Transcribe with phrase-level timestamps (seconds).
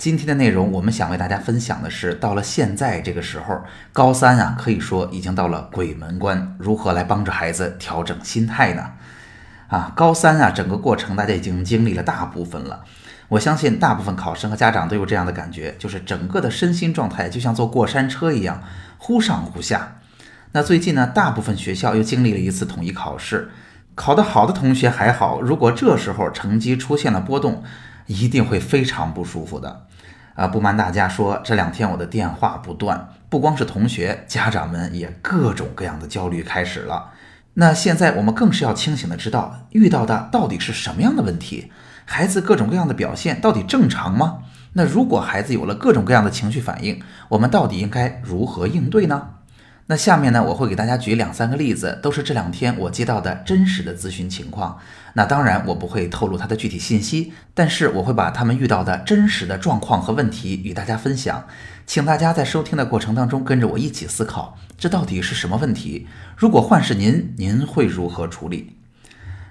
[0.00, 3.60] 今天的内容，我们想为大家分享的是，到了现在这个时候，
[3.92, 8.92] 高三啊，可以说已经到了鬼门关，如何来帮助孩子调整心态呢？
[9.68, 12.82] 啊，高三啊，整个过程大家已经经历了大部分了。
[13.28, 18.62] 我相信大部分考生和家长都有这样的感觉，就是整个的身心状态就像坐过山车一样，
[18.96, 19.98] 忽上忽下。
[20.52, 23.50] 那最近呢，大部分学校又经历了一次统一考试，
[23.94, 27.62] 考得好的同学还好，如果这时候成绩出现了波动，
[28.06, 29.88] 一定会非常不舒服的。
[30.34, 37.10] 啊，不瞒大家说，这两天我的电话不断，不光是同学，家长们也各种各样的焦虑开始了。
[37.54, 41.70] 那现在我们更是要清醒的知道，遇到的到底是什么样的问题，
[42.04, 44.38] 孩子各种各样的表现到底正常吗？
[44.74, 49.30] 那如果孩子有了各种各样的情绪反应，我们到底应该如何应对呢？
[49.90, 54.78] 那下面呢，我会给大家举两三个例子，都是这两天我接到的真实的咨询情况。
[55.14, 61.44] 那当然，我不会透露他的具体信息，但是我会把他们遇到的真实的状况和问题与大家分享。
[61.86, 66.06] 请大家在收听的过程当中跟着我一起思考，这到底是什么问题？
[66.36, 68.76] 如果换是您，您会如何处理？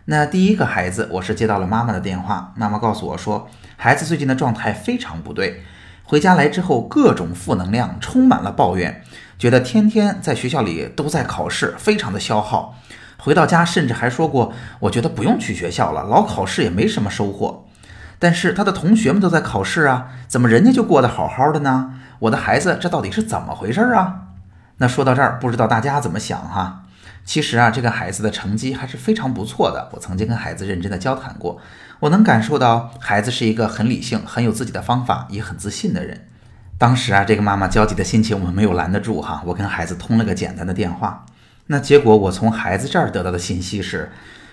[0.06, 5.64] 那第一个孩子，我是接到了妈妈的电话，妈妈告诉我说，孩子最近的状态非常不对，
[6.04, 9.04] 回家来之后各种负能量，充满了抱怨。
[9.40, 12.76] 觉得天天在学校里都在考试，非常的消耗。
[13.18, 17.66] 回到家甚至还说过，我觉得不用去学校了，老考试也没什么收获。
[18.20, 21.94] 但是他的同学们都在考试啊，怎么人家就过得好好的呢？
[22.20, 24.24] 我的孩子这到底是怎么回事啊？
[24.78, 26.84] 那说到这儿，不知道大家怎么想哈？
[27.24, 29.90] 其实啊，这个孩子的成绩还是非常不错的。
[29.94, 31.62] 我曾经跟孩子认真的交谈过，
[32.02, 36.28] 我能感受到孩子是一个很理性、很有自己的方法、也很自信的人。
[36.80, 41.26] 当时啊，这个妈妈焦急的心情我们没有拦得住哈，我跟孩子通了个简单的电话。
[41.68, 44.10] 那结果我从孩子这儿得到的信息是，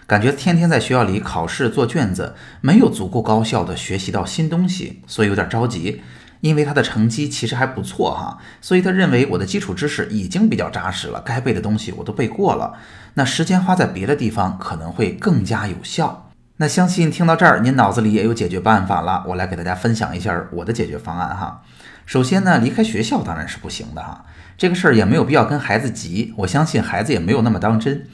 [0.09, 6.03] 感觉天天在学校里考试做卷子，没有足够高效的学习到新东西，所以有点着急。
[6.41, 12.75] 因为他的成绩其实还不错哈，所以他认为我的基础知识已经比较扎实了，该背的东西我都背过了。
[13.15, 16.29] 那时间花在别的地方可能会更加有效。
[16.57, 19.25] 那相信听到这儿，您脑子里也有解决办法了。
[19.29, 21.63] 我来给大家分享一下我的解决方案哈。
[22.07, 24.25] 首先呢，离开学校当然是不行的哈，
[24.57, 28.07] 这个事儿也没有必要跟孩子急，我相信孩子也没有那么当真，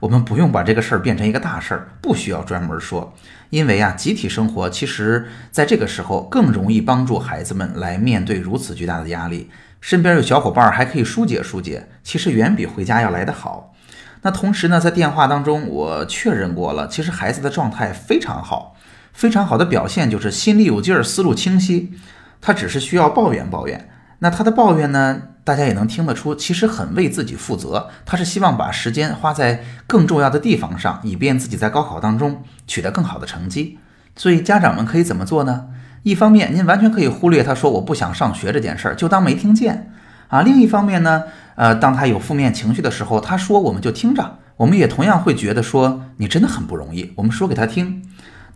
[0.00, 3.14] 我们不用把这个事儿变成一个大事儿，不需要专门说，
[3.50, 9.48] 因为啊，集体生活其实在这个时候更容易帮助孩子们来面对如此巨大的压力，
[9.80, 13.72] 身边有小伙伴还可以疏解疏解，其实远比回家要来得好。
[14.22, 18.74] 那同时呢，在电话当中我确认过了，其实孩子的状态非常好，
[19.12, 21.94] 非常好的表现就是心里有劲儿，思路清晰。
[22.40, 23.88] 他只是需要抱怨抱怨，
[24.20, 25.22] 那他的抱怨呢？
[25.46, 27.88] 大家也能听得出，其实很为自己负责。
[28.04, 33.78] 他是希望把时间花在更重要的地方上，以便自己在高考当中取得更好的成绩。
[34.16, 35.66] 所以家长们可以怎么做呢？
[36.02, 39.92] 一方面，您完全可以忽略他说我不想上学这件事儿，就当没听见
[40.26, 40.42] 啊。
[40.42, 41.22] 另一方面呢，
[41.54, 48.02] 呃，当他有负面情绪的时候，他说我们就听着，我们也同样会觉得说你真的很不容易，我们说给他听。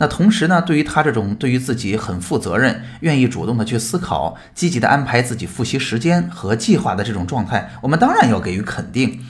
[0.00, 9.21] 那同时呢，对于他这种对于自己很负责任、愿意主动的去思考、积极的安排自己复习时间和计划的这种状态，我们当然要给予肯定。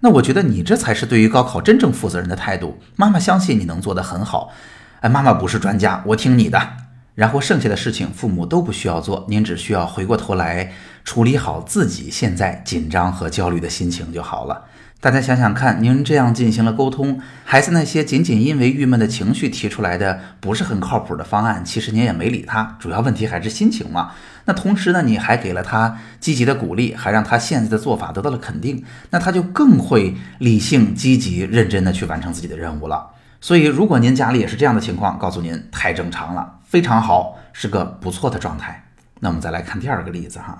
[0.00, 2.78] 那我觉得你这才是对于高考真正负责任的态度。
[2.94, 4.52] 妈妈相信你能做得很好。
[5.00, 6.60] 哎，妈妈不是专家，我听你的。
[7.14, 10.72] 然后剩下的事情父母都不需要做，您只需要回过头来
[11.04, 14.66] 处理好自己现在紧张和焦虑的心情就好了。
[15.00, 24.10] 大家想想看，您这样进行了沟通，孩子那些仅仅因为郁闷的情绪提出来的不是很靠谱的方案，其实您也没理他，主要问题还是心情嘛。
[24.46, 33.10] 那同时呢，你还给了他积极的鼓励，还让他现在的做法得到了肯定，那他就更会理性、积极、认真的去完成自己的任务了。
[33.40, 38.84] 所以，如果您家里也是这样的情况，告诉您太正常了，非常好，是个不错的状态。
[39.20, 40.58] 那我们再来看第二个例子哈。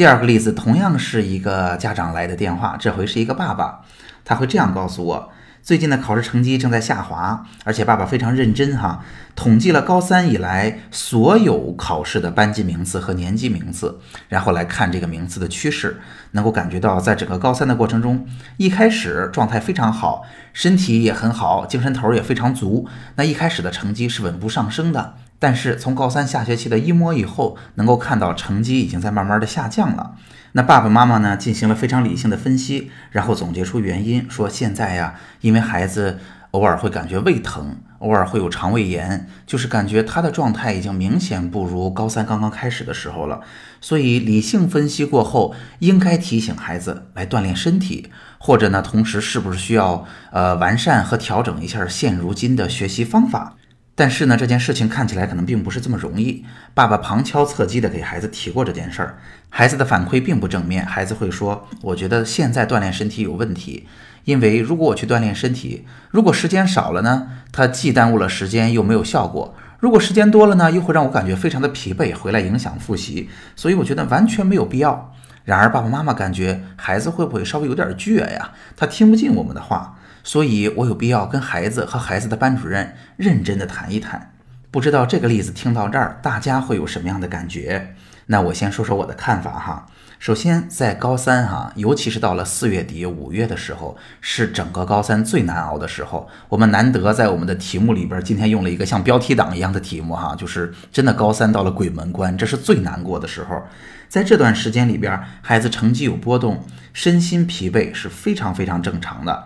[0.00, 3.82] 第二个例子同样是一个家长来的电话，这回是一个爸爸，
[4.24, 5.30] 他会这样告诉我：
[5.62, 9.04] 最近的考试成绩正在下滑，而且爸爸非常认真哈，
[9.36, 14.00] 统计了高三以来所有考试的班级名次和年级名次，
[14.30, 16.00] 然后来看这个名次的趋势，
[16.30, 18.26] 能够感觉到在整个高三的过程中，
[18.56, 20.22] 一开始状态非常好，
[20.54, 25.16] 身体也很好，精神头也非常足，那一开始的成绩是稳步上升的。
[25.40, 30.14] 但是从高三下学期的一模以后，能够看到成绩已经在慢慢的下降了。
[30.52, 36.18] 那爸爸妈妈呢，进行了非常理性的分析，然后总结出原因，说现在呀，因为孩子
[36.50, 43.40] 偶尔会感觉胃疼，偶尔会有肠胃炎，就是感觉他的状态已经明显不如高三刚刚开始的时候了。
[43.80, 53.56] 所以理性分析过后，应该提醒孩子来锻炼身体，或者呢，同时是不是需要呃完善和调整一下现如今的学习方法？
[54.00, 56.42] 但是呢，这件事情看起来可能并不是这么容易。
[56.72, 59.18] 爸爸旁敲侧击地给孩子提过这件事儿，
[59.50, 60.86] 孩子的反馈并不正面。
[60.86, 63.86] 孩子会说：“我觉得现在锻炼身体有问题，
[64.24, 73.28] 因为如果我去锻炼身体，如果时间少了呢，他既耽误了时间，又没有效果；如果时间多了呢，又会让我感觉非常的疲惫，回来影响复习。
[73.54, 75.12] 所以我觉得完全没有必要。”
[75.44, 78.52] 然而，爸爸妈妈感觉孩子会不会稍微有点倔呀？
[78.78, 79.98] 他听不进我们的话。
[80.22, 84.32] 所以，我有必要跟孩子和孩子的班主任认真的谈一谈。
[84.70, 87.94] 不知道这个例子听到这儿，大家会有什么样的感觉？
[88.26, 89.86] 那我先说说我的看法哈。
[90.20, 96.28] 首先，在高三哈，尤其是到了四月底五月的时候，是整个高三最难熬的时候。
[96.50, 103.62] 我们难得在我们的题目里边，今天用了一个像标题党一样的题目哈，就是真的高三到了鬼门关，这是最难过的时候。
[104.08, 106.62] 在这段时间里边，孩子成绩有波动，
[106.92, 109.44] 身心疲惫是非常非常正常的。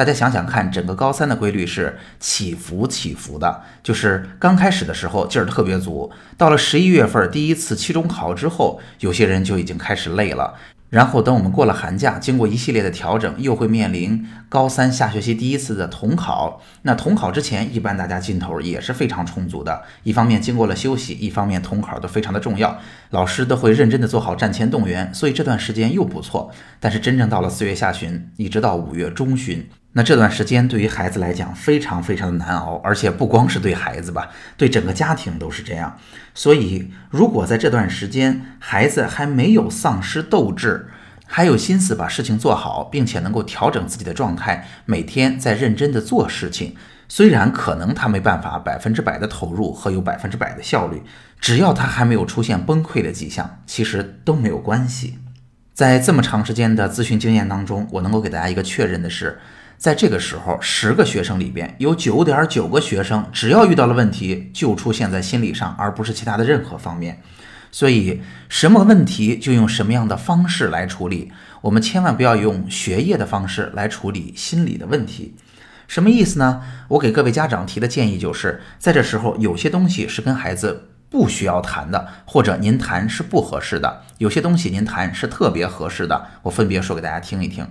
[0.00, 10.54] 大家想想看，整个高三的规律是起伏起伏的，就是刚开始的时候劲儿特别足，到了十一月份第一次期中考之后，有些人就已经开始累了。
[10.88, 16.62] 然后等我们过了寒假，经过一系列的调整，又会面临高三下学期第一次的统考。
[16.82, 19.82] 那统考之前，一般大家劲头也是非常充足的。
[20.02, 22.78] 一方面经过了休息，一方面统考都非常的重要，
[23.10, 26.50] 老师都会认真的做好战前动员，所以这段时间又不错。
[26.80, 29.68] 但是真正到了四月下旬，一直到五月中旬。
[29.92, 35.98] 那这段时间对于孩子来讲非常非常的难熬，而且不光是对孩子吧，对整个家庭都是这样。
[36.32, 40.88] 所以，如果在这段时间孩子还没有丧失斗志，
[41.26, 46.76] 还有心思把事情做好，并且能够调整自己的状态，每天在认真的做事情，
[47.08, 51.02] 虽然可能他没办法百分之百的投入和有百分之百的效率，
[51.40, 55.18] 只要他还没有出现崩溃的迹象，其实都没有关系。
[55.74, 59.40] 在这么长时间的咨询经验当中，我能够给大家一个确认的是。
[59.80, 67.22] 在这个时候，十个学生里边有九点九个学生，只要遇到了问题，就出现在心理上，而不是其他的任何方面。
[67.72, 71.32] 所以，什么问题就用什么样的方式来处理。
[71.62, 75.34] 我们千万不要用学业的方式来处理心理的问题。
[75.88, 76.60] 什么意思呢？
[76.88, 86.26] 我给各位家长提的建议就是，在这时候，有些东西是跟孩子不需要谈的，或者您谈是不合适的；有些东西您谈是特别合适的。
[86.42, 87.66] 我分别说给大家听一听。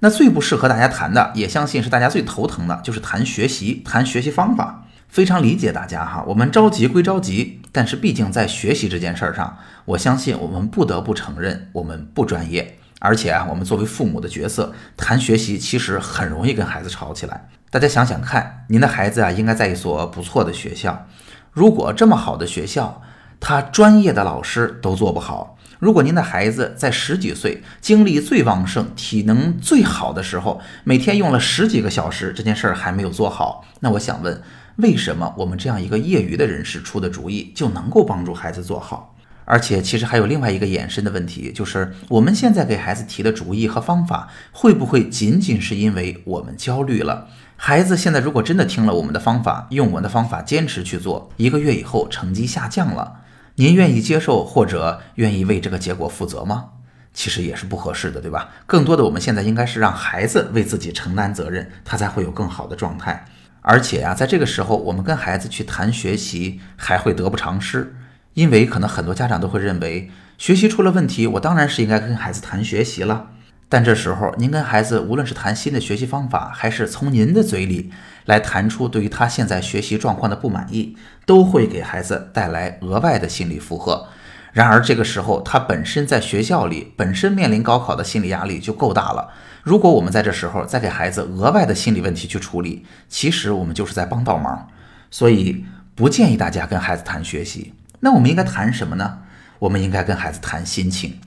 [0.00, 4.84] 那最不适合大家谈的，也相信是大家最头疼的，就是谈学习、谈学习方法。
[5.08, 12.76] 非常理解大家哈，我们着急归着急，但是毕竟在学习这件事儿上，我相信我们不得不承认我们不专业。
[12.98, 17.48] 而且啊，我们作为父母的角色，谈学习其实很容易跟孩子吵起来。
[17.70, 21.06] 大家想想看，您的孩子啊，应该在一所不错的学校。
[21.52, 23.02] 如果这么好的学校，
[23.38, 25.55] 他专业的老师都做不好。
[25.78, 34.42] 如果您的孩子在十几岁，精力最旺盛、体能最好的时候，每天用了十几个小时，这件事儿还没有做好，那我想问，
[34.76, 39.14] 为什么我们这样一个业余的人士出的主意就能够帮助孩子做好？
[39.44, 47.28] 而且，其实还有另外一个衍生的问题，就是我们现在给孩子提的主意和方法，会不会仅仅是因为我们焦虑了？
[47.56, 53.20] 孩子现在如果真的听了我们的方法，用我们的方法坚持去做，一个月以后成绩下降了。
[53.58, 56.66] 您愿意接受或者愿意为这个结果负责吗？
[57.14, 58.50] 其实也是不合适的，对吧？
[58.66, 63.24] 更多的，我们现在应该是让孩子为自己承担责任，他才会有更好的状态。
[63.62, 67.96] 而且呀，在这个时候，我们跟孩子去谈学习，还会得不偿失，
[68.34, 73.30] 因为可能很多家长都会认为，学习出了问题，我当然是应该跟孩子谈学习了。
[73.70, 77.90] 但这时候，您跟孩子无论是谈新的学习方法，还是从您的嘴里
[78.26, 84.06] 来谈出对于他现在学习状况的不满意，都会给孩子带来额外的心理负荷。
[84.52, 89.30] 然而，这个时候他本身在学校里本身面临高考的心理压力就够大了。
[89.62, 94.68] 如果我们在这时候再给孩子额外的心理问题去处理，其实我们就是在帮倒忙。
[95.10, 95.64] 所以，
[95.94, 97.74] 不建议大家跟孩子谈学习。
[98.00, 99.18] 那我们应该谈什么呢？
[99.58, 101.20] 我们应该跟孩子谈心情。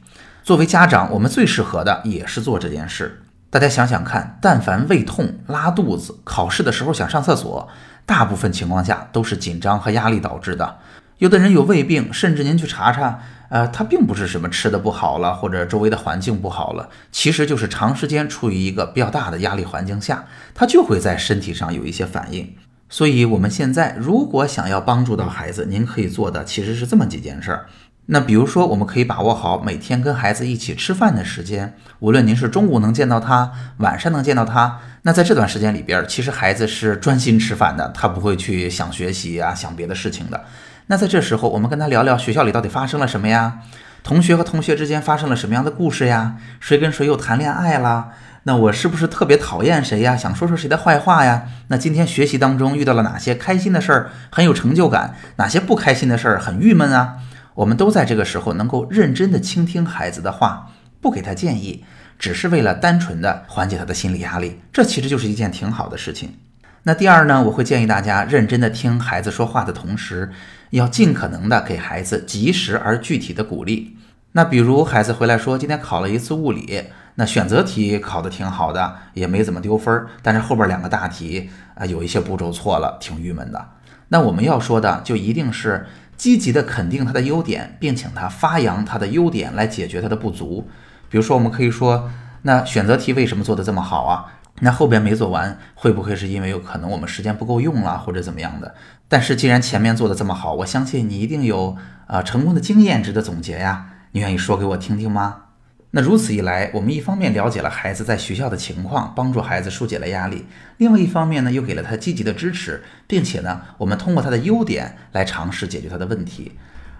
[0.43, 3.21] 作为家长，我们最适合的也是做这件事。
[3.51, 7.67] 大家想想看，但凡胃痛、拉肚子、考试的时候想上厕所，
[8.05, 10.77] 大部分情况下都是紧张和压力导致的。
[11.17, 22.55] 有的人有胃病，甚至您去查查，呃，他并不是什么吃的不好了，或者周围的环境不好了，其实就是长时间处于一个比较大的压力环境下，他就会在身体上有一些反应。
[22.87, 27.65] 所以，我们现在如果想要帮助到孩子，您可以做的其实是这么几件事儿。
[28.11, 40.43] 那比如说，我们可以把握好每天跟孩子一起吃饭的时间，无论您是中午能见到他，晚上能见到他，那在这段时间里边，其实孩子是专心吃饭的，他不会去想学习啊，想别的事情的。
[40.87, 43.59] 那在这时候，我们跟他聊聊学校里到底发生了什么呀？
[44.01, 46.37] 同学和同学之间发生了什么样的故事呀？
[46.59, 48.09] 谁跟谁又谈恋爱啦？
[48.43, 50.17] 那我是不是特别讨厌谁呀？
[50.17, 51.43] 想说说谁的坏话呀？
[51.67, 55.13] 那今天学习当中遇到了哪些开心的事儿，很有成就感？
[55.35, 57.17] 哪些不开心的事儿，很郁闷啊？
[57.59, 61.83] 我们都在这个时候能够认真的倾听孩子的话，不给他建议，
[62.17, 66.35] 只是为了单纯的缓解他的心理压力，这其实就是一件挺好的事情。
[66.83, 70.31] 那第二呢，我会建议大家认真的听孩子说话的同时，
[70.69, 73.97] 要尽可能的给孩子及时而具体的鼓励。
[74.31, 76.83] 那比如孩子回来说今天考了一次物理，
[77.15, 83.71] 那选择题考的挺好的，也没怎么丢分儿，但是后边两个大题啊有一些步骤错了，挺郁闷的。
[84.07, 85.85] 那我们要说的就一定是。
[86.19, 90.67] 积极的肯定他的优点，并请他发扬他的优点来解决他的不足。
[91.09, 92.11] 比如说，我们可以说，
[92.41, 94.33] 那选择题为什么做的这么好啊？
[94.59, 98.75] 那后边没做完，会不会是因为有可能我们时间不够用了，或者怎么样的？
[99.07, 103.85] 但是既然前面做的这么好，我相信你一定有啊成功的经验值得总结呀。
[104.11, 105.48] 你愿意说给我听听吗？
[105.91, 110.45] 那如此一来，我们一方面了解了孩子在学校的情况，帮助孩子疏解了压力；
[110.77, 116.51] 另外一方面呢，又给了他积极的支持，并且呢，我们通过他的优点来尝试解决他的问题。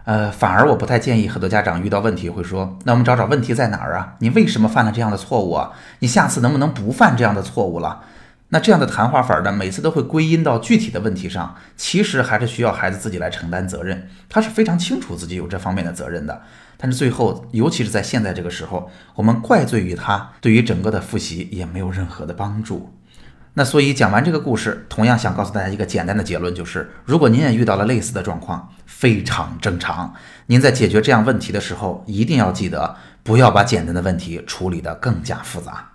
[0.05, 4.15] 呃，反而我不太建议很多家长遇到问题会说：“那我们找找问题在哪儿啊？
[4.19, 5.71] 你为什么犯了这样的错误啊？
[5.99, 8.01] 你下次能不能不犯这样的错误了？”
[8.51, 14.09] 那这样的谈话法呢，每次都会归因到具体的问题上，其实还是需要孩子自己来承担责任。
[14.27, 16.41] 他是非常清楚自己有这方面的责任的。
[16.75, 22.91] 但是最后，尤其是在现在这个时候，我们怪罪于他，对于整个的复习也没有任何的帮助。
[23.53, 30.13] 那所以讲完这个故事，同样想告诉大家一个简单的结论，就是如果您也遇到了类似的状况，非常正常。
[30.47, 35.91] 您在解决这样问题的时候，一定要记得不要把简单的问题处理得更加复杂。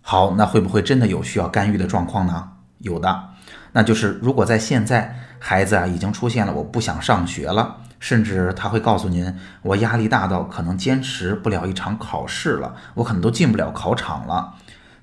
[0.00, 2.50] 好，那会不会真的有需要干预的状况呢？
[2.78, 3.28] 有的，
[3.72, 7.76] 那就是如果在现在孩子啊已经出现了我不想上学了。
[8.00, 14.54] 甚至他会告诉您，我压力大到可能坚持不了一场考试了，我可能都进不了考场了。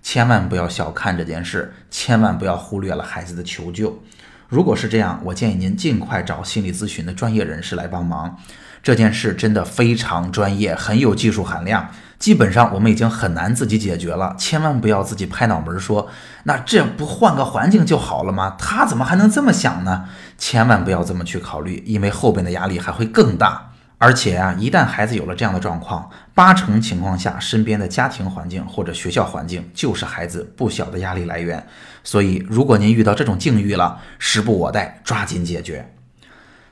[0.01, 4.01] 千万不要小看这件事，千万不要忽略了孩子的求救。
[4.47, 8.35] 如果是这样，我建议您尽快找心理咨询的专业人士来帮忙。
[8.81, 11.91] 这件事真的非常专业，很有技术含量。
[12.19, 16.09] 基本上我们已经很难自己解决了，千万不要自己拍脑门说，
[16.43, 18.55] 那这不换个环境就好了吗？
[18.57, 20.05] 他怎么还能这么想呢？
[20.37, 23.71] 千万不要这么去考虑，因为后边的压力还会更大。
[23.99, 31.65] 而且啊，一旦孩子有了这样的状况，八成情况下，身边的家庭环境或者学校环境就是孩子不小的压力来源。
[32.03, 35.91] 所以，如果您遇到这种境遇了，时不我待，抓紧解决。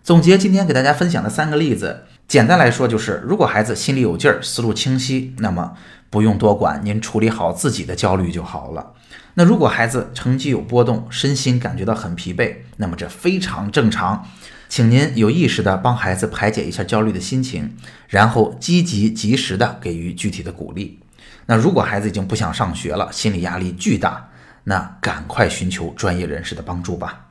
[0.06, 2.04] 总结今天给大家分享的三个例子。
[2.28, 5.74] 简单来说，就是如果孩子心里有劲儿，思路清晰，那么
[6.12, 8.94] 不用多管，您处理好自己的焦虑就好了。
[9.34, 14.28] 那如果孩子成绩有波动，身心感觉到很疲惫，那么这非常正常，
[14.70, 17.76] 请您有意识的帮孩子排解一下焦虑的心情，
[18.08, 21.00] 然后积极及时的给予具体的鼓励。
[21.48, 24.30] 那如果孩子已经不想上学了，心理压力巨大，
[24.66, 27.26] 那赶快寻求专业人士的帮助吧。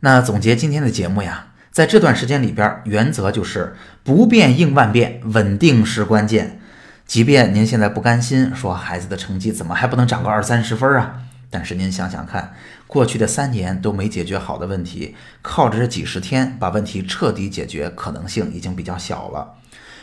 [0.00, 1.48] 那总结今天的节目呀。
[1.74, 6.60] 在这段时间里边，原则就是不变应万变，稳定是关键。
[7.04, 11.22] 即便您现在不甘心，说孩子的成绩怎么还不能涨个二三十分啊？
[11.50, 12.54] 但是您想想看，
[12.86, 19.54] 过去的三年都没解决好的问题，靠着这几十天把问题彻底解决，可能性已经比较小了。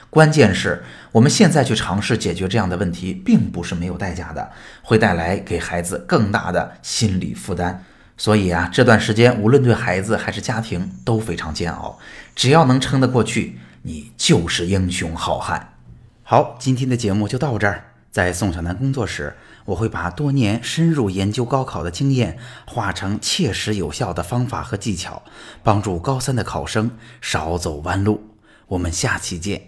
[0.10, 4.52] 关键是我们现在去尝试解决这样的问题，并不是没有代价的，
[4.82, 7.86] 会带来给孩子更大的心理负担。
[8.22, 11.98] 所以啊，这段时间无论对孩子还是家庭都非常煎熬。
[12.36, 15.74] 只要能撑得过去，你就是英雄好汉。
[16.22, 17.84] 好，今天的节目就到这儿。
[18.12, 19.36] 在宋小南工作室，
[19.66, 22.38] 我会把多年深入研究高考的经验
[22.68, 25.24] 化成切实有效的方法和技巧，
[25.64, 28.22] 帮助高三的考生少走弯路。
[28.68, 29.64] 我们下期见。